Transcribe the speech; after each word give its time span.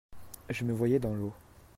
je 0.49 0.63
me 0.63 0.73
voyais 0.73 0.97
dans 0.97 1.13
l'eau. 1.13 1.31